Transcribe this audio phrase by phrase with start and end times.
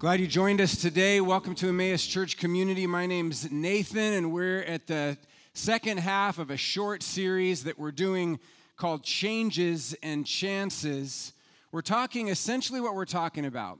[0.00, 1.20] Glad you joined us today.
[1.20, 2.86] Welcome to Emmaus Church Community.
[2.86, 5.18] My name's Nathan, and we're at the
[5.52, 8.40] second half of a short series that we're doing
[8.78, 11.34] called Changes and Chances.
[11.70, 13.78] We're talking essentially what we're talking about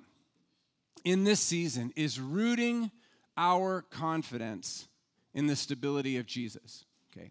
[1.06, 2.90] in this season is rooting
[3.38, 4.88] our confidence
[5.32, 6.84] in the stability of Jesus.
[7.16, 7.30] Okay?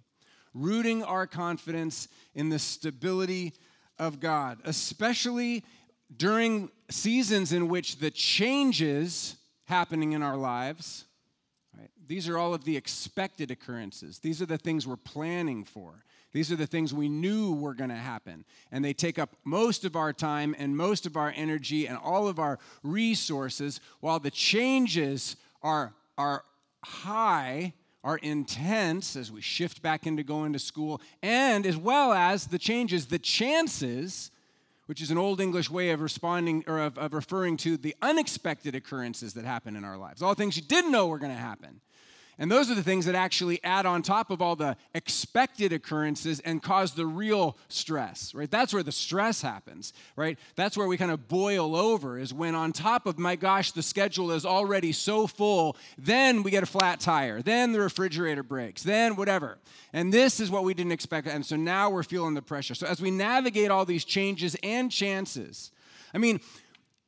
[0.56, 3.54] Rooting our confidence in the stability
[4.00, 5.64] of God, especially
[6.16, 11.06] during seasons in which the changes happening in our lives,
[11.78, 14.20] right, these are all of the expected occurrences.
[14.20, 16.04] These are the things we're planning for.
[16.32, 18.46] These are the things we knew were going to happen.
[18.72, 22.28] And they take up most of our time and most of our energy and all
[22.28, 26.44] of our resources, while the changes are, are
[26.84, 27.74] high,
[28.04, 32.60] are intense as we shift back into going to school, and as well as the
[32.60, 34.32] changes, the chances
[34.90, 38.74] which is an old English way of responding or of, of referring to the unexpected
[38.74, 41.80] occurrences that happen in our lives, all things you didn't know were going to happen.
[42.42, 46.40] And those are the things that actually add on top of all the expected occurrences
[46.40, 48.50] and cause the real stress, right?
[48.50, 50.40] That's where the stress happens, right?
[50.56, 53.84] That's where we kind of boil over, is when on top of, my gosh, the
[53.84, 58.84] schedule is already so full, then we get a flat tire, then the refrigerator breaks,
[58.84, 59.58] then whatever.
[59.92, 61.28] And this is what we didn't expect.
[61.28, 62.74] And so now we're feeling the pressure.
[62.74, 65.72] So as we navigate all these changes and chances,
[66.14, 66.40] I mean,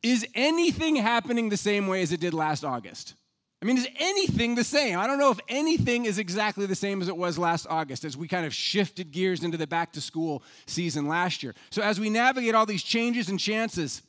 [0.03, 3.13] is anything happening the same way as it did last August?
[3.62, 4.98] I mean, is anything the same?
[4.98, 8.17] I don't know if anything is exactly the same as it was last August as
[8.17, 11.54] we kind of shifted gears into the back to school season last year.
[11.70, 14.02] So, as we navigate all these changes and chances,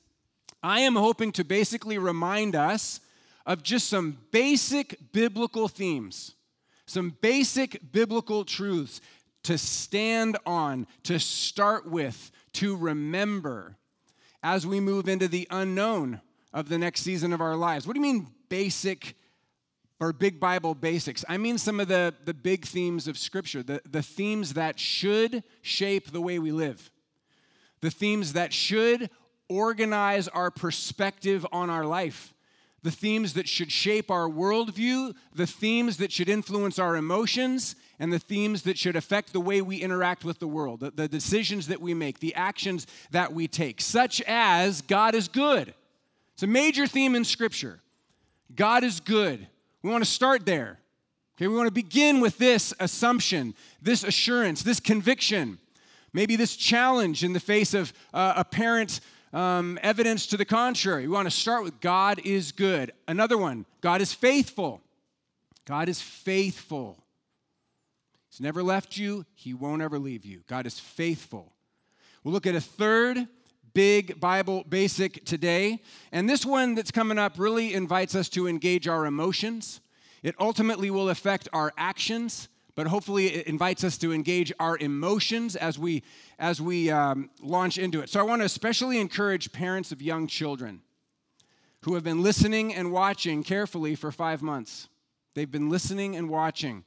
[0.62, 3.00] I am hoping to basically remind us
[3.44, 6.32] of just some basic biblical themes,
[6.86, 9.02] some basic biblical truths
[9.42, 13.76] to stand on, to start with, to remember
[14.42, 16.22] as we move into the unknown
[16.54, 17.86] of the next season of our lives.
[17.86, 19.16] What do you mean, basic
[20.02, 21.24] or big Bible basics.
[21.28, 25.44] I mean some of the, the big themes of Scripture, the, the themes that should
[25.62, 26.90] shape the way we live,
[27.80, 29.10] the themes that should
[29.48, 32.34] organize our perspective on our life,
[32.82, 38.12] the themes that should shape our worldview, the themes that should influence our emotions, and
[38.12, 41.68] the themes that should affect the way we interact with the world, the, the decisions
[41.68, 45.74] that we make, the actions that we take, such as God is good.
[46.34, 47.78] It's a major theme in Scripture.
[48.56, 49.46] God is good.
[49.82, 50.78] We want to start there.
[51.36, 55.58] Okay, we want to begin with this assumption, this assurance, this conviction,
[56.12, 59.00] maybe this challenge in the face of uh, apparent
[59.32, 61.08] um, evidence to the contrary.
[61.08, 62.92] We want to start with God is good.
[63.08, 64.80] Another one, God is faithful.
[65.64, 67.02] God is faithful.
[68.30, 70.42] He's never left you, He won't ever leave you.
[70.46, 71.52] God is faithful.
[72.22, 73.26] We'll look at a third
[73.74, 75.80] big Bible basic today.
[76.10, 79.80] And this one that's coming up really invites us to engage our emotions.
[80.22, 85.56] It ultimately will affect our actions, but hopefully it invites us to engage our emotions
[85.56, 86.02] as we
[86.38, 88.08] as we um, launch into it.
[88.08, 90.82] So I want to especially encourage parents of young children
[91.82, 94.88] who have been listening and watching carefully for five months.
[95.34, 96.84] They've been listening and watching.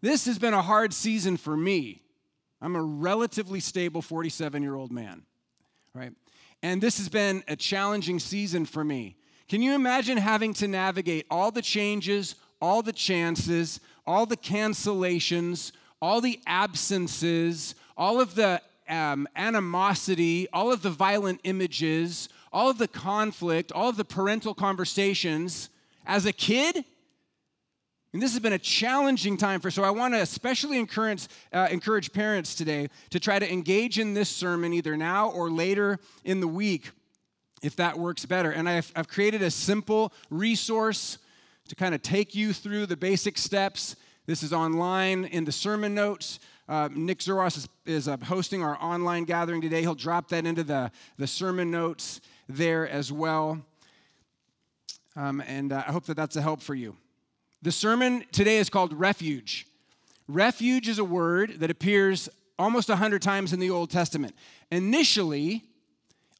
[0.00, 2.02] This has been a hard season for me.
[2.60, 5.24] I'm a relatively stable 47 year old man
[5.94, 6.12] right?
[6.62, 9.16] And this has been a challenging season for me.
[9.48, 15.72] Can you imagine having to navigate all the changes, all the chances, all the cancellations,
[16.02, 22.78] all the absences, all of the um, animosity, all of the violent images, all of
[22.78, 25.70] the conflict, all of the parental conversations
[26.06, 26.84] as a kid?
[28.18, 31.68] And this has been a challenging time for, so I want to especially encourage, uh,
[31.70, 36.40] encourage parents today to try to engage in this sermon either now or later in
[36.40, 36.90] the week
[37.62, 38.50] if that works better.
[38.50, 41.18] And I've, I've created a simple resource
[41.68, 43.94] to kind of take you through the basic steps.
[44.26, 46.40] This is online in the sermon notes.
[46.68, 49.82] Uh, Nick Zerwas is, is uh, hosting our online gathering today.
[49.82, 53.64] He'll drop that into the, the sermon notes there as well.
[55.14, 56.96] Um, and uh, I hope that that's a help for you.
[57.60, 59.66] The sermon today is called refuge.
[60.28, 64.36] Refuge is a word that appears almost 100 times in the Old Testament.
[64.70, 65.64] Initially,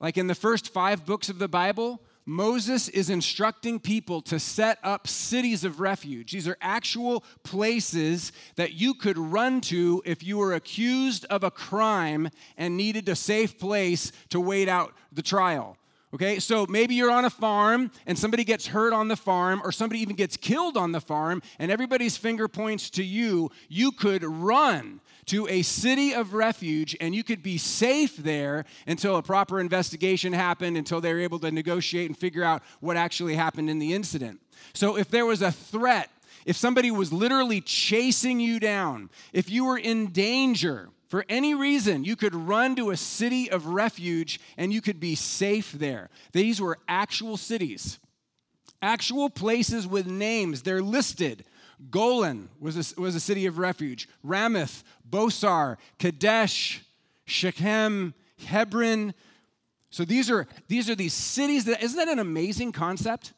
[0.01, 4.79] like in the first five books of the Bible, Moses is instructing people to set
[4.85, 6.31] up cities of refuge.
[6.31, 11.51] These are actual places that you could run to if you were accused of a
[11.51, 15.79] crime and needed a safe place to wait out the trial.
[16.15, 19.71] Okay, so maybe you're on a farm and somebody gets hurt on the farm, or
[19.71, 23.51] somebody even gets killed on the farm, and everybody's finger points to you.
[23.69, 29.17] You could run to a city of refuge and you could be safe there until
[29.17, 33.35] a proper investigation happened, until they were able to negotiate and figure out what actually
[33.35, 34.41] happened in the incident.
[34.73, 36.09] So if there was a threat,
[36.47, 42.05] if somebody was literally chasing you down, if you were in danger, for any reason,
[42.05, 46.11] you could run to a city of refuge and you could be safe there.
[46.33, 47.99] These were actual cities,
[48.83, 50.63] actual places with names.
[50.63, 51.45] They're listed.
[51.91, 54.07] Golan was a, was a city of refuge.
[54.23, 56.83] Ramoth, Bosar, Kadesh,
[57.25, 58.13] Shechem,
[58.45, 59.15] Hebron.
[59.91, 63.33] So these are these are these cities that isn't that an amazing concept?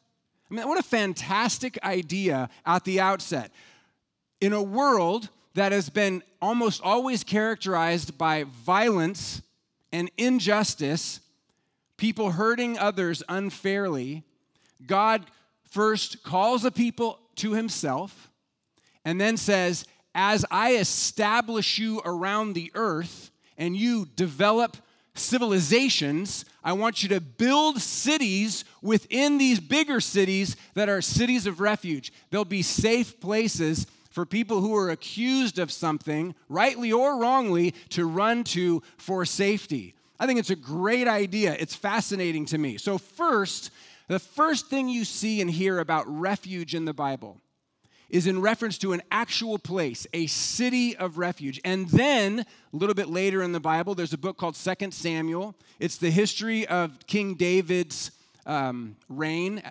[0.49, 3.51] I mean, what a fantastic idea at the outset.
[4.41, 9.41] In a world that has been almost always characterized by violence
[9.91, 11.19] and injustice,
[11.97, 14.23] people hurting others unfairly,
[14.85, 15.25] God
[15.69, 18.29] first calls a people to himself
[19.03, 24.77] and then says, As I establish you around the earth and you develop
[25.13, 31.59] civilizations, I want you to build cities within these bigger cities that are cities of
[31.59, 32.13] refuge.
[32.29, 38.05] They'll be safe places for people who are accused of something, rightly or wrongly, to
[38.05, 39.95] run to for safety.
[40.19, 41.55] I think it's a great idea.
[41.57, 42.77] It's fascinating to me.
[42.77, 43.71] So, first,
[44.07, 47.41] the first thing you see and hear about refuge in the Bible
[48.09, 51.61] is in reference to an actual place, a city of refuge.
[51.63, 55.55] And then, a little bit later in the Bible, there's a book called Second Samuel.
[55.79, 58.11] It's the history of King David's
[58.45, 59.63] um, reign.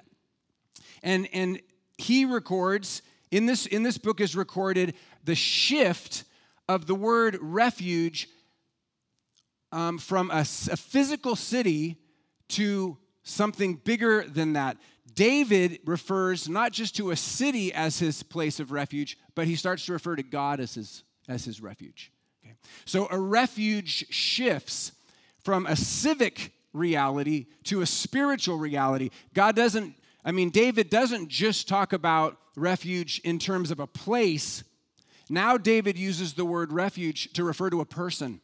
[1.03, 1.61] And, and
[1.99, 4.95] he records in this, in this book is recorded
[5.25, 6.25] the shift
[6.69, 8.29] of the word refuge
[9.73, 11.97] um, from a, a physical city
[12.49, 14.77] to something bigger than that.
[15.15, 19.85] David refers not just to a city as his place of refuge, but he starts
[19.87, 22.13] to refer to God as his, as his refuge.
[22.45, 22.55] Okay?
[22.85, 24.93] So a refuge shifts
[25.43, 29.11] from a civic reality to a spiritual reality.
[29.35, 29.95] God doesn't,
[30.25, 34.63] I mean, David doesn't just talk about refuge in terms of a place.
[35.29, 38.41] Now, David uses the word refuge to refer to a person,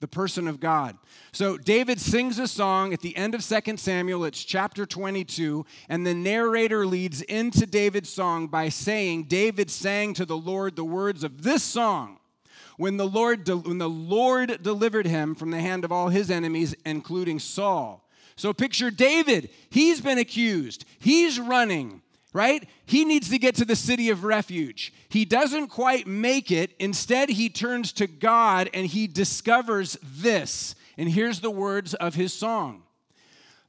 [0.00, 0.96] the person of God.
[1.32, 6.06] So, David sings a song at the end of 2 Samuel, it's chapter 22, and
[6.06, 11.24] the narrator leads into David's song by saying, David sang to the Lord the words
[11.24, 12.18] of this song
[12.76, 16.30] when the Lord, de- when the Lord delivered him from the hand of all his
[16.30, 18.01] enemies, including Saul.
[18.36, 22.02] So, picture David, he's been accused, he's running
[22.32, 22.66] right?
[22.86, 24.92] He needs to get to the city of refuge.
[25.08, 26.72] He doesn't quite make it.
[26.78, 30.74] Instead, he turns to God and he discovers this.
[30.96, 32.82] And here's the words of his song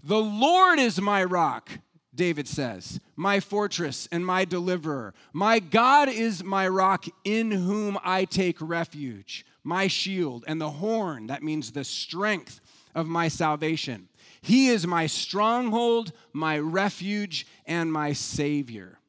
[0.03, 1.69] The Lord is my rock,
[2.15, 5.13] David says, my fortress and my deliverer.
[5.33, 11.27] My God is my rock in whom I take refuge, my shield and the horn,
[11.27, 12.61] that means the strength
[12.95, 14.07] of my salvation.
[14.43, 18.99] He is my stronghold, my refuge, and my Savior.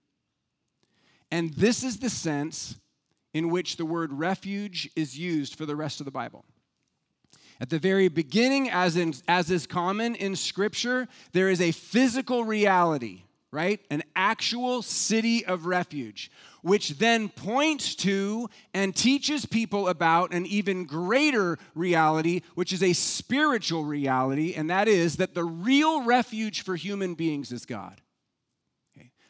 [1.29, 2.77] And this is the sense
[3.33, 6.45] in which the word refuge is used for the rest of the Bible.
[7.61, 12.45] At the very beginning, as, in, as is common in Scripture, there is a physical
[12.45, 13.81] reality right?
[13.89, 16.31] An actual city of refuge,
[16.63, 22.93] which then points to and teaches people about an even greater reality, which is a
[22.93, 28.01] spiritual reality, and that is that the real refuge for human beings is God.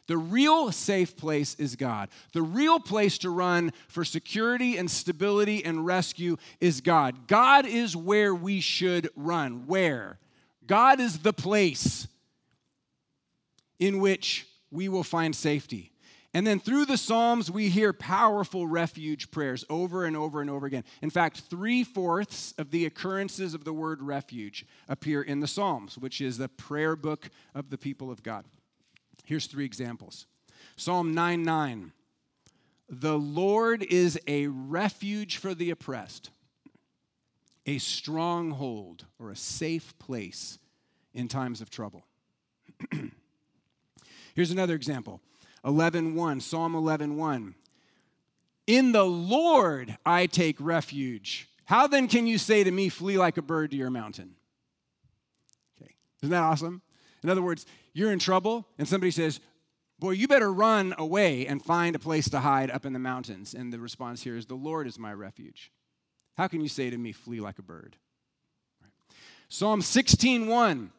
[0.06, 2.10] The real safe place is God.
[2.32, 7.26] The real place to run for security and stability and rescue is God.
[7.26, 9.66] God is where we should run.
[9.66, 10.18] Where?
[10.66, 12.06] God is the place
[13.78, 15.92] in which we will find safety.
[16.34, 20.66] And then through the Psalms, we hear powerful refuge prayers over and over and over
[20.66, 20.82] again.
[21.00, 25.96] In fact, three fourths of the occurrences of the word refuge appear in the Psalms,
[25.96, 28.46] which is the prayer book of the people of God.
[29.24, 30.26] Here's three examples
[30.76, 31.92] Psalm 9 9.
[32.88, 36.30] The Lord is a refuge for the oppressed,
[37.64, 40.58] a stronghold or a safe place
[41.14, 42.04] in times of trouble.
[44.34, 45.20] Here's another example
[45.64, 47.54] 11:1, Psalm 11:1.
[48.66, 51.48] In the Lord I take refuge.
[51.66, 54.36] How then can you say to me, flee like a bird to your mountain?
[55.80, 55.94] Okay.
[56.22, 56.82] Isn't that awesome?
[57.22, 57.64] In other words,
[57.94, 59.40] you're in trouble and somebody says,
[59.98, 63.54] Boy, you better run away and find a place to hide up in the mountains.
[63.54, 65.72] And the response here is, The Lord is my refuge.
[66.36, 67.96] How can you say to me, flee like a bird?
[68.82, 68.90] Right.
[69.48, 70.90] Psalm 16:1.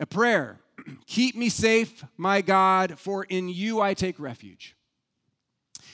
[0.00, 0.58] a prayer
[1.06, 4.74] Keep me safe, my God, for in you I take refuge.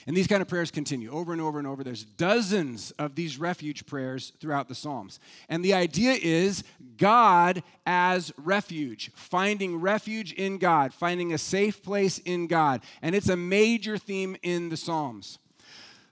[0.06, 1.82] And these kind of prayers continue over and over and over.
[1.82, 5.18] There's dozens of these refuge prayers throughout the Psalms.
[5.48, 6.62] And the idea is
[6.98, 12.82] God as refuge, finding refuge in God, finding a safe place in God.
[13.00, 15.38] And it's a major theme in the Psalms.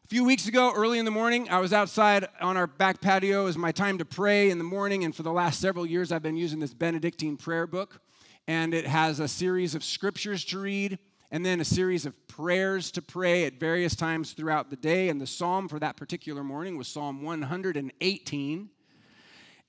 [0.05, 3.45] A few weeks ago, early in the morning, I was outside on our back patio.
[3.45, 5.05] Was my time to pray in the morning.
[5.05, 8.01] And for the last several years, I've been using this Benedictine prayer book.
[8.49, 10.99] And it has a series of scriptures to read
[11.31, 15.09] and then a series of prayers to pray at various times throughout the day.
[15.09, 18.69] And the psalm for that particular morning was Psalm 118.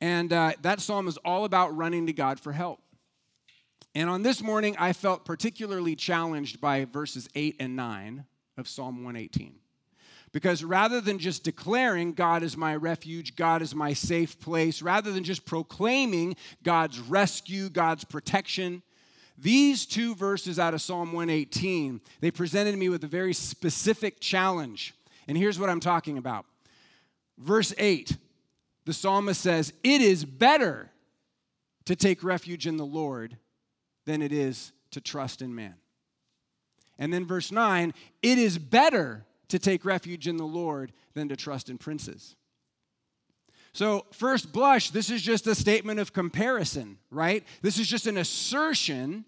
[0.01, 2.81] And uh, that psalm is all about running to God for help.
[3.95, 8.25] And on this morning, I felt particularly challenged by verses 8 and 9
[8.57, 9.62] of Psalm 118.
[10.33, 15.11] Because rather than just declaring God is my refuge, God is my safe place, rather
[15.11, 18.81] than just proclaiming God's rescue, God's protection,
[19.37, 24.95] these two verses out of Psalm 118, they presented me with a very specific challenge.
[25.27, 26.45] And here's what I'm talking about.
[27.37, 28.17] Verse 8,
[28.85, 30.89] the psalmist says, It is better
[31.85, 33.37] to take refuge in the Lord
[34.05, 35.75] than it is to trust in man.
[36.97, 41.35] And then verse 9, it is better to take refuge in the Lord than to
[41.35, 42.35] trust in princes.
[43.73, 47.43] So, first blush, this is just a statement of comparison, right?
[47.63, 49.25] This is just an assertion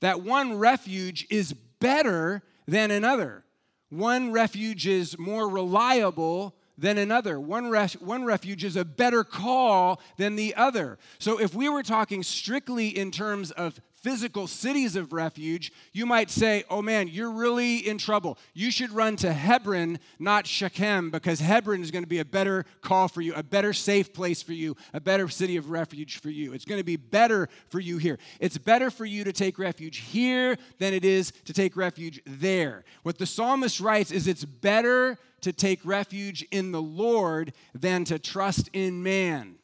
[0.00, 3.44] that one refuge is better than another.
[3.90, 7.38] One refuge is more reliable than another.
[7.38, 7.70] One,
[8.00, 10.98] one refuge is a better call than the other.
[11.18, 16.30] So, if we were talking strictly in terms of physical cities of refuge, you might
[16.30, 18.36] say, oh man, you're really in trouble.
[18.52, 22.66] You should run to Hebron, not Shechem, because Hebron is going to be a better
[22.82, 26.28] call for you, a better safe place for you, a better city of refuge for
[26.28, 26.52] you.
[26.52, 28.18] It's going to be better for you here.
[28.40, 32.84] It's better for you to take refuge here than it is to take refuge there.
[33.04, 38.18] What the psalmist writes is it's better to take refuge in the Lord than to
[38.18, 39.56] trust in man.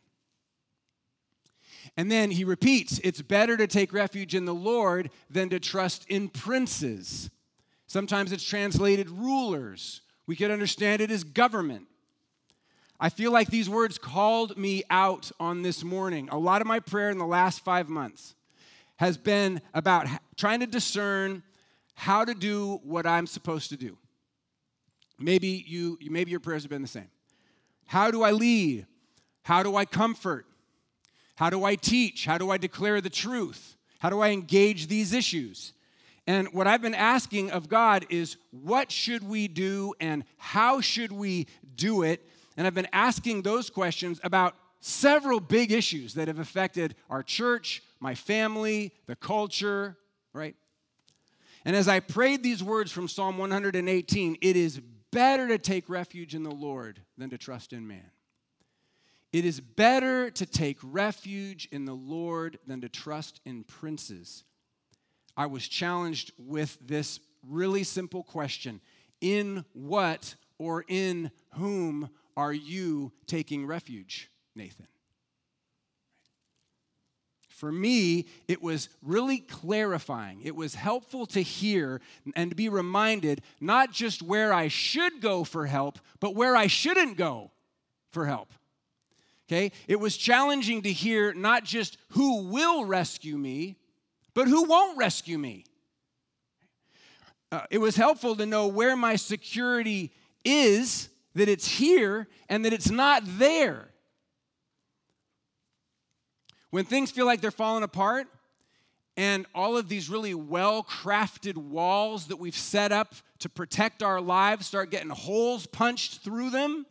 [1.97, 6.07] And then he repeats it's better to take refuge in the Lord than to trust
[6.09, 7.31] in princes.
[7.87, 10.03] Sometimes it's translated rulers.
[10.27, 11.89] We could understand it as government.
[13.01, 16.29] I feel like these words called me out on this morning.
[16.31, 18.35] A lot of my prayer in the last five months
[18.97, 20.07] has been about
[20.37, 21.43] trying to discern
[21.95, 23.97] how to do what I'm supposed to do.
[25.19, 27.09] Maybe you maybe your prayers have been the same.
[27.87, 28.87] How do I lead?
[29.43, 30.47] How do I comfort?
[31.41, 32.27] How do I teach?
[32.27, 33.79] How do I declare the truth?
[33.99, 35.73] How do I engage these issues?
[36.27, 41.11] And what I've been asking of God is what should we do and how should
[41.11, 42.29] we do it?
[42.59, 47.83] And I've been asking those questions about several big issues that have affected our church,
[48.01, 49.97] my family, the culture,
[50.35, 50.55] right?
[51.65, 54.79] And as I prayed these words from Psalm 118, it is
[55.11, 58.11] better to take refuge in the Lord than to trust in man.
[59.33, 64.45] It is better to take refuge in the Lord than to trust in princes.
[65.37, 68.81] I was challenged with this really simple question
[69.21, 74.87] In what or in whom are you taking refuge, Nathan?
[77.49, 80.41] For me, it was really clarifying.
[80.43, 82.01] It was helpful to hear
[82.35, 86.69] and to be reminded not just where I should go for help, but where I
[86.69, 87.51] shouldn't go
[88.13, 88.55] for help.
[89.51, 89.73] Okay?
[89.89, 93.77] It was challenging to hear not just who will rescue me,
[94.33, 95.65] but who won't rescue me.
[97.51, 100.13] Uh, it was helpful to know where my security
[100.45, 103.89] is, that it's here, and that it's not there.
[106.71, 108.29] When things feel like they're falling apart,
[109.17, 114.21] and all of these really well crafted walls that we've set up to protect our
[114.21, 116.87] lives start getting holes punched through them,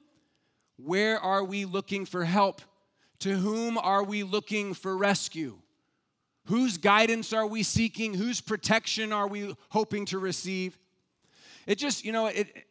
[0.83, 2.61] where are we looking for help?
[3.19, 5.57] To whom are we looking for rescue?
[6.45, 8.13] Whose guidance are we seeking?
[8.13, 10.77] Whose protection are we hoping to receive?
[11.67, 12.65] It just, you know, it,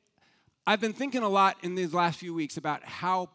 [0.67, 3.29] I've been thinking a lot in these last few weeks about how,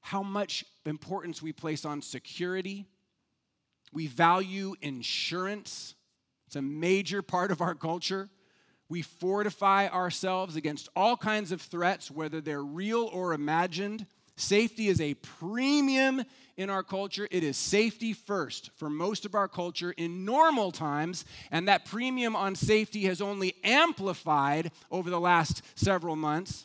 [0.00, 2.86] how much importance we place on security.
[3.92, 5.94] We value insurance,
[6.46, 8.28] it's a major part of our culture.
[8.94, 14.06] We fortify ourselves against all kinds of threats, whether they're real or imagined.
[14.36, 16.22] Safety is a premium
[16.56, 17.26] in our culture.
[17.32, 22.36] It is safety first for most of our culture in normal times, and that premium
[22.36, 26.64] on safety has only amplified over the last several months.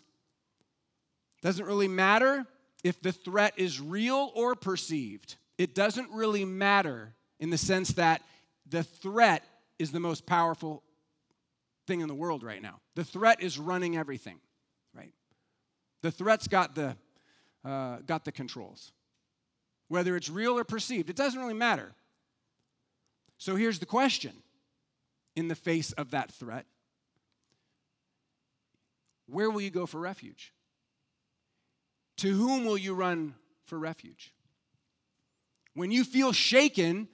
[1.41, 2.45] Doesn't really matter
[2.83, 5.35] if the threat is real or perceived.
[5.57, 8.21] It doesn't really matter in the sense that
[8.67, 9.43] the threat
[9.79, 10.83] is the most powerful
[11.89, 12.79] thing in the world right now.
[12.93, 14.39] The threat is running everything,
[14.95, 15.11] right?
[16.03, 16.95] The threat's got the,
[17.65, 18.93] uh, got the controls.
[19.87, 21.93] Whether it's real or perceived, it doesn't really matter.
[23.39, 24.33] So here's the question
[25.35, 26.65] in the face of that threat
[29.25, 30.53] Where will you go for refuge?
[32.17, 33.33] To whom will you run
[33.65, 34.31] for refuge?
[35.73, 37.07] When you feel shaken,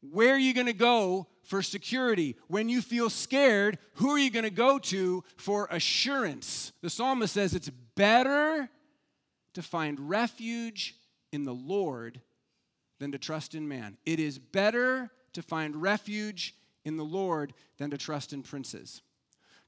[0.00, 2.36] where are you going to go for security?
[2.46, 6.72] When you feel scared, who are you going to go to for assurance?
[6.82, 8.68] The psalmist says it's better
[9.54, 10.94] to find refuge
[11.32, 12.20] in the Lord
[12.98, 13.96] than to trust in man.
[14.06, 19.02] It is better to find refuge in the Lord than to trust in princes.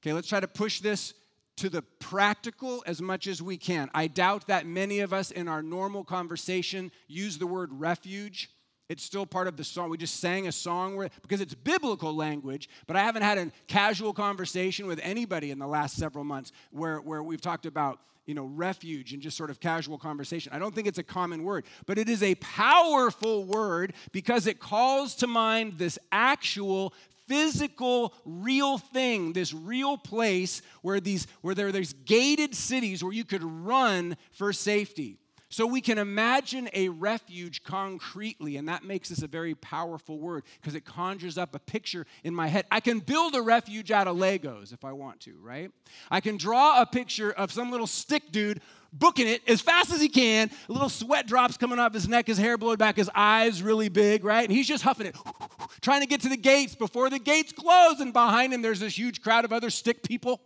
[0.01, 1.15] Okay, let's try to push this
[1.57, 3.91] to the practical as much as we can.
[3.93, 8.51] I doubt that many of us in our normal conversation use the word refuge.
[8.91, 9.89] It's still part of the song.
[9.89, 13.53] We just sang a song where, because it's biblical language, but I haven't had a
[13.69, 18.35] casual conversation with anybody in the last several months where, where we've talked about you
[18.35, 20.53] know, refuge and just sort of casual conversation.
[20.53, 24.59] I don't think it's a common word, but it is a powerful word because it
[24.59, 26.93] calls to mind this actual
[27.29, 33.13] physical, real thing, this real place where these where there are these gated cities where
[33.13, 35.20] you could run for safety.
[35.53, 40.45] So we can imagine a refuge concretely, and that makes this a very powerful word
[40.61, 42.67] because it conjures up a picture in my head.
[42.71, 45.73] I can build a refuge out of Legos if I want to, right?
[46.09, 48.61] I can draw a picture of some little stick dude
[48.93, 50.53] booking it as fast as he can.
[50.69, 54.25] Little sweat drops coming off his neck, his hair blowing back, his eyes really big,
[54.25, 54.45] right?
[54.45, 55.17] And he's just huffing it,
[55.81, 57.99] trying to get to the gates before the gates close.
[57.99, 60.41] And behind him, there's this huge crowd of other stick people.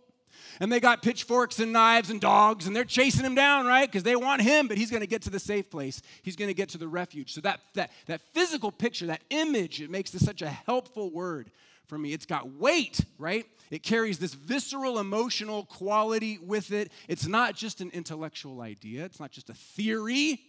[0.59, 3.89] And they got pitchforks and knives and dogs, and they're chasing him down, right?
[3.89, 6.01] Because they want him, but he's going to get to the safe place.
[6.21, 7.33] He's going to get to the refuge.
[7.33, 11.51] So that, that, that physical picture, that image, it makes this such a helpful word
[11.87, 12.13] for me.
[12.13, 13.45] It's got weight, right?
[13.71, 16.91] It carries this visceral emotional quality with it.
[17.07, 20.39] It's not just an intellectual idea, it's not just a theory.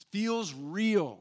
[0.00, 1.20] It feels real.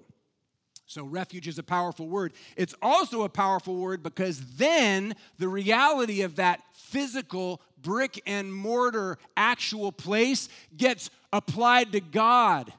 [0.92, 2.34] So, refuge is a powerful word.
[2.58, 9.18] It's also a powerful word because then the reality of that physical brick and mortar
[9.38, 12.74] actual place gets applied to God.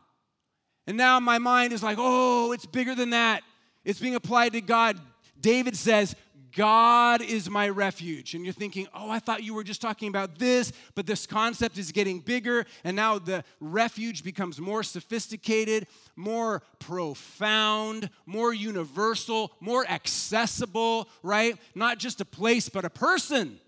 [0.86, 3.44] And now my mind is like, oh, it's bigger than that.
[3.82, 5.00] It's being applied to God.
[5.40, 6.14] David says,
[6.54, 8.34] God is my refuge.
[8.34, 11.78] And you're thinking, oh, I thought you were just talking about this, but this concept
[11.78, 12.66] is getting bigger.
[12.84, 21.56] And now the refuge becomes more sophisticated, more profound, more universal, more accessible, right?
[21.74, 23.58] Not just a place, but a person.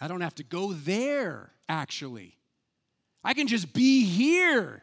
[0.00, 2.36] I don't have to go there, actually.
[3.22, 4.82] I can just be here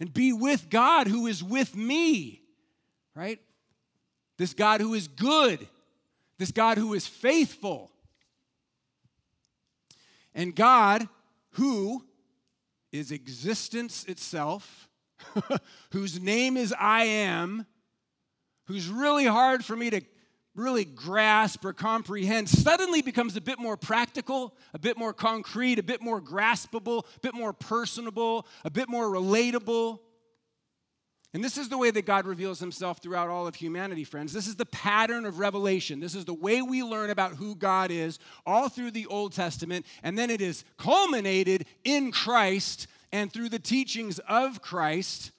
[0.00, 2.42] and be with God who is with me,
[3.14, 3.38] right?
[4.38, 5.66] This God who is good,
[6.38, 7.90] this God who is faithful.
[10.34, 11.08] And God
[11.52, 12.04] who
[12.92, 14.88] is existence itself,
[15.92, 17.66] whose name is I am,
[18.66, 20.00] who's really hard for me to
[20.54, 25.82] really grasp or comprehend, suddenly becomes a bit more practical, a bit more concrete, a
[25.82, 29.98] bit more graspable, a bit more personable, a bit more relatable.
[31.34, 34.32] And this is the way that God reveals himself throughout all of humanity, friends.
[34.32, 36.00] This is the pattern of revelation.
[36.00, 39.84] This is the way we learn about who God is all through the Old Testament.
[40.02, 45.32] And then it is culminated in Christ and through the teachings of Christ.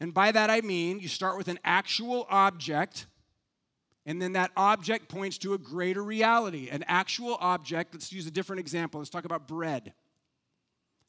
[0.00, 3.06] And by that I mean you start with an actual object,
[4.04, 6.68] and then that object points to a greater reality.
[6.68, 9.00] An actual object, let's use a different example.
[9.00, 9.94] Let's talk about bread.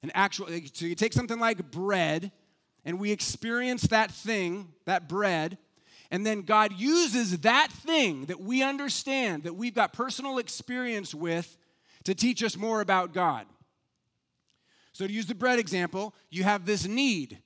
[0.02, 2.32] An actual, so you take something like bread
[2.86, 5.58] and we experience that thing, that bread,
[6.12, 11.58] and then God uses that thing that we understand, that we've got personal experience with,
[12.04, 13.48] to teach us more about God.
[14.94, 17.40] So, to use the bread example, you have this need.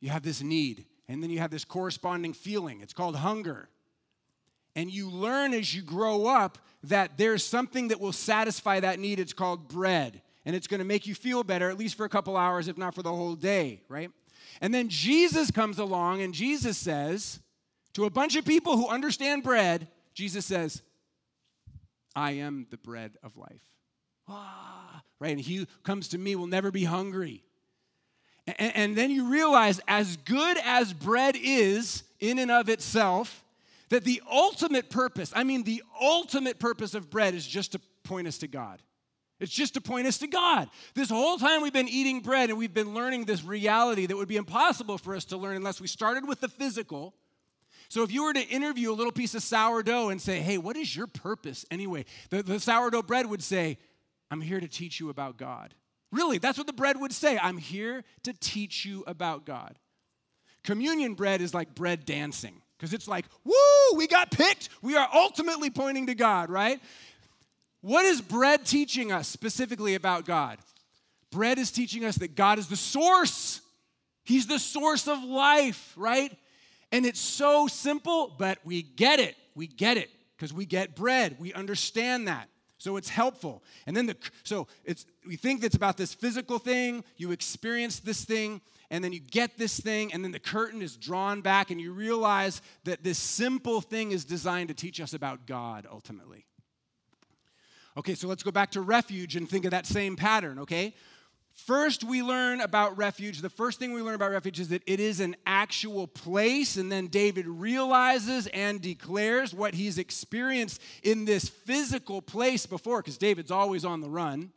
[0.00, 0.86] You have this need.
[1.08, 2.80] And then you have this corresponding feeling.
[2.80, 3.68] It's called hunger.
[4.74, 9.20] And you learn as you grow up that there's something that will satisfy that need.
[9.20, 10.22] It's called bread.
[10.46, 12.78] And it's going to make you feel better, at least for a couple hours, if
[12.78, 14.10] not for the whole day, right?
[14.60, 17.40] And then Jesus comes along and Jesus says
[17.94, 20.82] to a bunch of people who understand bread, Jesus says,
[22.14, 23.62] I am the bread of life.
[24.28, 25.32] Ah, right?
[25.32, 27.42] And he who comes to me will never be hungry.
[28.46, 33.44] And, and then you realize, as good as bread is in and of itself,
[33.90, 38.28] that the ultimate purpose, I mean, the ultimate purpose of bread is just to point
[38.28, 38.80] us to God.
[39.40, 40.68] It's just to point us to God.
[40.94, 44.28] This whole time we've been eating bread and we've been learning this reality that would
[44.28, 47.14] be impossible for us to learn unless we started with the physical,
[47.90, 50.76] So if you were to interview a little piece of sourdough and say, hey, what
[50.76, 52.04] is your purpose anyway?
[52.30, 53.78] The, the sourdough bread would say,
[54.30, 55.74] I'm here to teach you about God.
[56.12, 57.36] Really, that's what the bread would say.
[57.36, 59.76] I'm here to teach you about God.
[60.62, 64.68] Communion bread is like bread dancing because it's like, woo, we got picked.
[64.82, 66.80] We are ultimately pointing to God, right?
[67.80, 70.58] What is bread teaching us specifically about God?
[71.30, 73.60] Bread is teaching us that God is the source.
[74.24, 76.36] He's the source of life, right?
[76.92, 79.36] And it's so simple, but we get it.
[79.54, 81.36] We get it because we get bread.
[81.38, 82.48] We understand that.
[82.78, 83.62] So it's helpful.
[83.86, 88.24] And then the so it's we think it's about this physical thing, you experience this
[88.24, 91.78] thing, and then you get this thing, and then the curtain is drawn back, and
[91.78, 96.46] you realize that this simple thing is designed to teach us about God ultimately.
[98.00, 100.94] Okay, so let's go back to refuge and think of that same pattern, okay?
[101.52, 103.42] First, we learn about refuge.
[103.42, 106.78] The first thing we learn about refuge is that it is an actual place.
[106.78, 113.18] And then David realizes and declares what he's experienced in this physical place before, because
[113.18, 114.50] David's always on the run.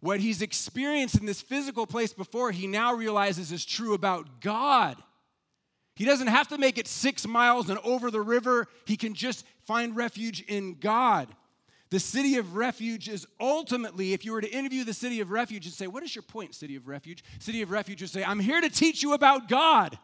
[0.00, 4.96] What he's experienced in this physical place before, he now realizes is true about God.
[5.94, 9.46] He doesn't have to make it six miles and over the river, he can just
[9.64, 11.28] find refuge in God.
[11.90, 15.66] The city of refuge is ultimately, if you were to interview the city of refuge
[15.66, 17.22] and say, What is your point, city of refuge?
[17.38, 19.96] City of refuge would say, I'm here to teach you about God.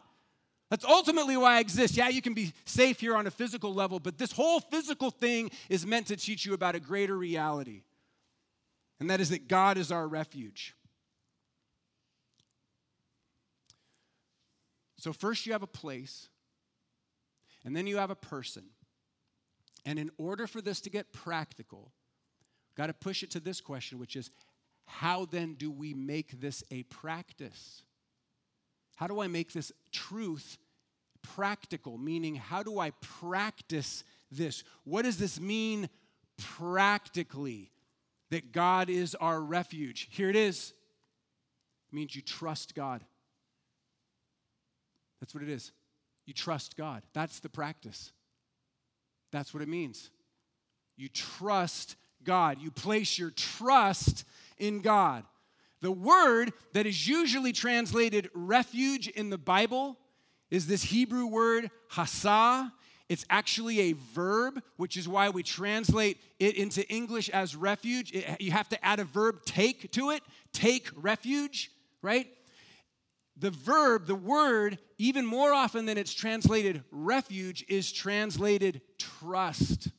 [0.69, 1.97] That's ultimately why I exist.
[1.97, 5.51] Yeah, you can be safe here on a physical level, but this whole physical thing
[5.67, 7.81] is meant to teach you about a greater reality.
[9.01, 10.73] And that is that God is our refuge.
[15.01, 16.29] So, first you have a place,
[17.65, 18.65] and then you have a person.
[19.83, 21.91] And in order for this to get practical,
[22.77, 24.29] got to push it to this question, which is
[24.85, 27.81] how then do we make this a practice?
[28.95, 30.59] How do I make this truth
[31.23, 31.97] practical?
[31.97, 34.63] Meaning, how do I practice this?
[34.83, 35.89] What does this mean
[36.37, 37.71] practically?
[38.29, 40.09] That God is our refuge.
[40.11, 40.73] Here it is.
[41.91, 43.03] It means you trust God.
[45.21, 45.71] That's what it is.
[46.25, 47.03] You trust God.
[47.13, 48.11] That's the practice.
[49.31, 50.09] That's what it means.
[50.97, 54.25] You trust God, you place your trust
[54.57, 55.23] in God.
[55.81, 59.97] The word that is usually translated refuge in the Bible
[60.51, 62.71] is this Hebrew word hasa.
[63.09, 68.11] It's actually a verb, which is why we translate it into English as refuge.
[68.13, 70.21] It, you have to add a verb take to it,
[70.53, 72.27] take refuge, right?
[73.41, 79.89] The verb, the word, even more often than it's translated refuge, is translated trust.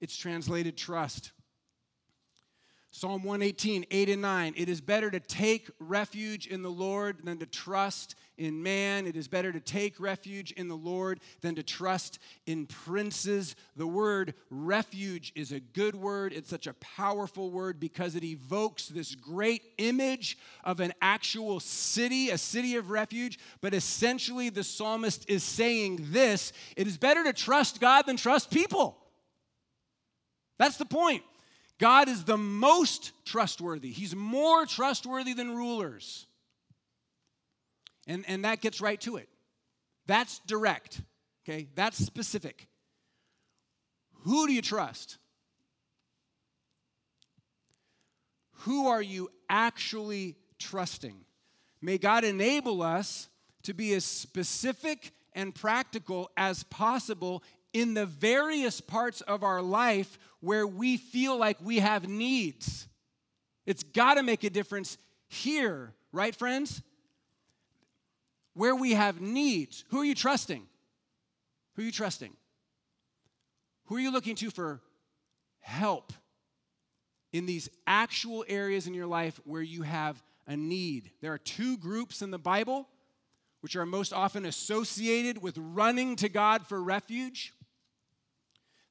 [0.00, 1.32] It's translated trust.
[2.96, 4.54] Psalm 118, 8 and 9.
[4.56, 9.08] It is better to take refuge in the Lord than to trust in man.
[9.08, 13.56] It is better to take refuge in the Lord than to trust in princes.
[13.74, 16.32] The word refuge is a good word.
[16.32, 22.30] It's such a powerful word because it evokes this great image of an actual city,
[22.30, 23.40] a city of refuge.
[23.60, 28.52] But essentially, the psalmist is saying this it is better to trust God than trust
[28.52, 28.98] people.
[30.58, 31.24] That's the point.
[31.78, 33.90] God is the most trustworthy.
[33.90, 36.26] He's more trustworthy than rulers.
[38.06, 39.28] And, and that gets right to it.
[40.06, 41.00] That's direct,
[41.44, 41.68] okay?
[41.74, 42.68] That's specific.
[44.24, 45.18] Who do you trust?
[48.60, 51.16] Who are you actually trusting?
[51.82, 53.28] May God enable us
[53.64, 57.42] to be as specific and practical as possible
[57.74, 62.88] in the various parts of our life where we feel like we have needs.
[63.66, 64.96] It's got to make a difference
[65.28, 66.82] here, right, friends?
[68.54, 70.62] where we have needs, who are you trusting?
[71.74, 72.32] Who are you trusting?
[73.86, 74.80] Who are you looking to for
[75.60, 76.12] help
[77.32, 81.10] in these actual areas in your life where you have a need?
[81.20, 82.88] There are two groups in the Bible
[83.60, 87.52] which are most often associated with running to God for refuge.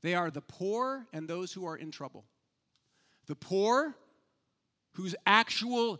[0.03, 2.25] They are the poor and those who are in trouble.
[3.25, 3.95] The poor,
[4.93, 5.99] whose actual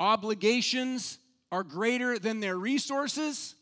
[0.00, 1.18] obligations
[1.52, 3.54] are greater than their resources,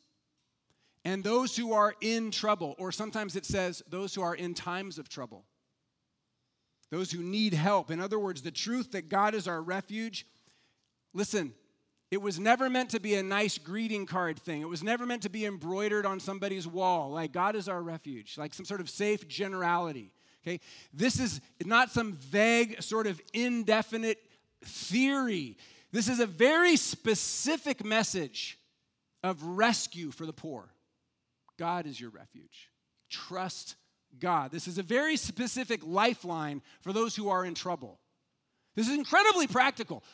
[1.04, 4.98] and those who are in trouble, or sometimes it says those who are in times
[4.98, 5.44] of trouble,
[6.90, 7.90] those who need help.
[7.90, 10.26] In other words, the truth that God is our refuge.
[11.12, 11.52] Listen,
[12.12, 14.60] it was never meant to be a nice greeting card thing.
[14.60, 18.36] It was never meant to be embroidered on somebody's wall, like God is our refuge,
[18.36, 20.12] like some sort of safe generality.
[20.44, 20.60] Okay?
[20.92, 24.18] This is not some vague, sort of indefinite
[24.62, 25.56] theory.
[25.90, 28.58] This is a very specific message
[29.24, 30.68] of rescue for the poor.
[31.58, 32.68] God is your refuge.
[33.08, 33.76] Trust
[34.18, 34.50] God.
[34.50, 38.00] This is a very specific lifeline for those who are in trouble.
[38.76, 40.04] This is incredibly practical.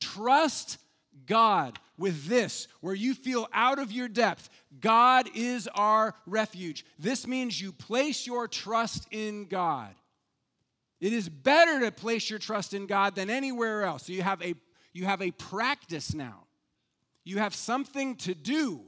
[0.00, 0.78] Trust
[1.26, 4.48] God with this, where you feel out of your depth.
[4.80, 6.84] God is our refuge.
[6.98, 9.94] This means you place your trust in God.
[11.00, 14.06] It is better to place your trust in God than anywhere else.
[14.06, 14.54] So you have a
[14.92, 16.44] you have a practice now.
[17.24, 18.80] You have something to do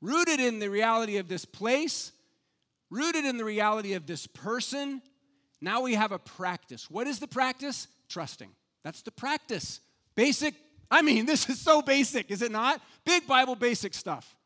[0.00, 2.12] rooted in the reality of this place,
[2.90, 5.00] rooted in the reality of this person.
[5.60, 6.90] Now we have a practice.
[6.90, 7.86] What is the practice?
[8.08, 8.50] Trusting.
[8.84, 9.80] That's the practice.
[10.14, 10.54] Basic.
[10.92, 12.82] I mean, this is so basic, is it not?
[13.06, 14.36] Big Bible basic stuff.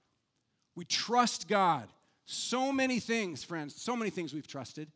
[0.76, 1.88] We trust God.
[2.24, 4.88] So many things, friends, so many things we've trusted.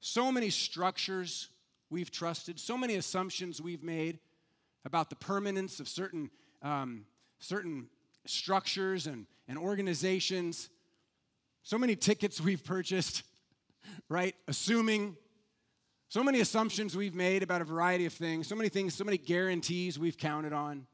[0.00, 1.48] So many structures
[1.90, 2.58] we've trusted.
[2.58, 4.18] So many assumptions we've made
[4.84, 6.28] about the permanence of certain,
[6.62, 7.04] um,
[7.38, 7.88] certain
[8.26, 10.70] structures and, and organizations.
[11.62, 13.22] So many tickets we've purchased,
[14.08, 14.34] right?
[14.48, 15.16] Assuming.
[16.08, 18.46] So many assumptions we've made about a variety of things.
[18.46, 20.86] So many things, so many guarantees we've counted on.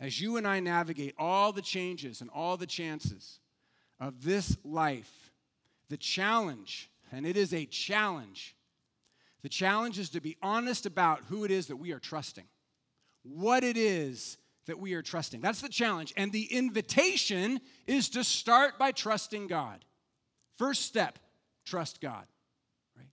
[0.00, 3.38] As you and I navigate all the changes and all the chances
[4.00, 5.32] of this life,
[5.88, 8.56] the challenge, and it is a challenge,
[9.42, 12.46] the challenge is to be honest about who it is that we are trusting,
[13.22, 15.40] what it is that we are trusting.
[15.40, 16.12] That's the challenge.
[16.16, 19.84] And the invitation is to start by trusting God.
[20.56, 21.18] First step,
[21.64, 22.24] trust God.
[22.96, 23.08] Right?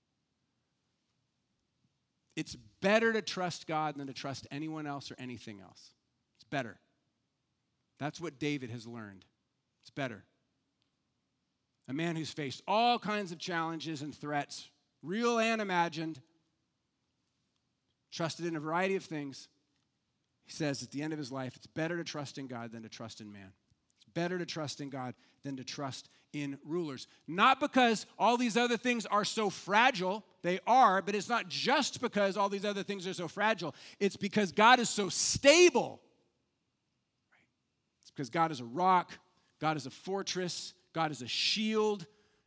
[2.39, 5.91] It's better to trust God than to trust anyone else or anything else.
[6.37, 6.79] It's better.
[7.99, 9.25] That's what David has learned.
[9.81, 10.23] It's better.
[11.89, 14.69] A man who's faced all kinds of challenges and threats,
[15.03, 16.21] real and imagined,
[18.09, 19.49] trusted in a variety of things
[20.45, 22.83] he says at the end of his life, it's better to trust in God than
[22.83, 23.51] to trust in man.
[23.97, 27.07] It's better to trust in God than to trust in rulers.
[27.27, 32.01] Not because all these other things are so fragile, they are, but it's not just
[32.01, 33.75] because all these other things are so fragile.
[33.99, 36.01] It's because God is so stable.
[38.01, 39.11] It's because God is a rock,
[39.59, 42.05] God is a fortress, God is a shield,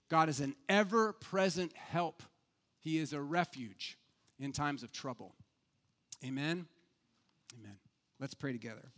[0.09, 2.23] God is an ever present help.
[2.81, 3.99] He is a refuge
[4.39, 5.35] in times of trouble.
[6.25, 6.67] Amen.
[7.59, 7.77] Amen.
[8.19, 8.93] Let's pray together.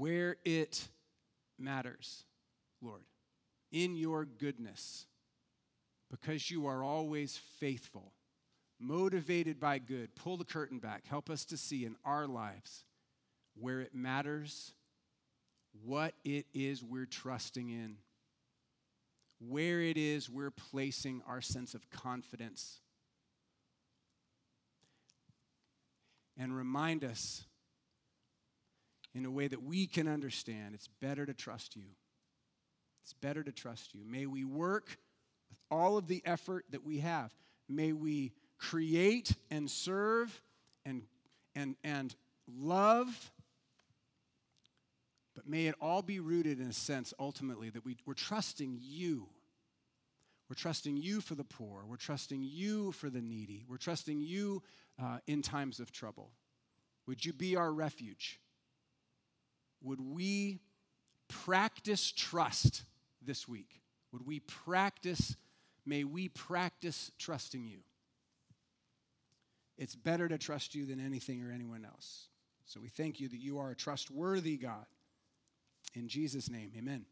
[0.00, 0.88] Where it
[1.58, 2.24] matters,
[2.80, 3.02] Lord,
[3.70, 5.04] in your goodness,
[6.10, 8.12] because you are always faithful,
[8.78, 11.06] motivated by good, pull the curtain back.
[11.06, 12.84] Help us to see in our lives
[13.54, 14.72] where it matters
[15.84, 17.96] what it is we're trusting in
[19.40, 22.80] where it is we're placing our sense of confidence.
[26.38, 27.44] And remind us
[29.14, 31.84] in a way that we can understand it's better to trust you.
[33.02, 34.04] It's better to trust you.
[34.04, 34.98] May we work
[35.48, 37.34] with all of the effort that we have.
[37.68, 40.42] May we create and serve
[40.84, 41.02] and,
[41.54, 42.14] and, and
[42.46, 43.32] love
[45.40, 49.26] but may it all be rooted in a sense, ultimately, that we, we're trusting you.
[50.50, 51.84] We're trusting you for the poor.
[51.86, 53.64] We're trusting you for the needy.
[53.66, 54.62] We're trusting you
[55.02, 56.30] uh, in times of trouble.
[57.06, 58.38] Would you be our refuge?
[59.82, 60.60] Would we
[61.28, 62.82] practice trust
[63.22, 63.80] this week?
[64.12, 65.36] Would we practice,
[65.86, 67.78] may we practice trusting you?
[69.78, 72.26] It's better to trust you than anything or anyone else.
[72.66, 74.86] So we thank you that you are a trustworthy God.
[75.94, 77.06] In Jesus' name, amen.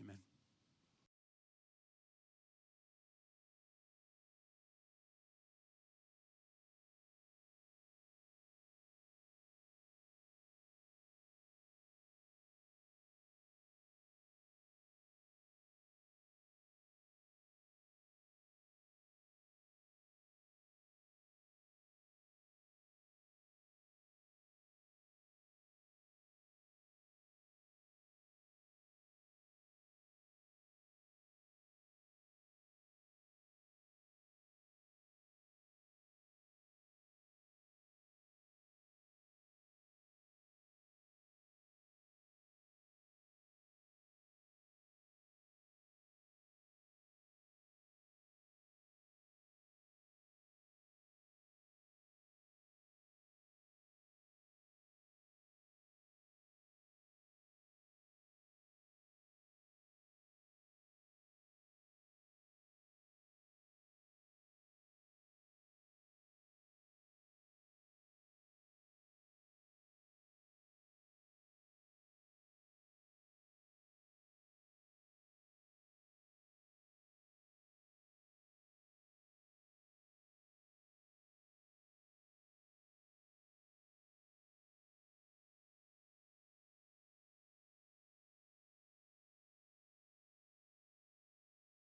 [0.00, 0.18] Amen.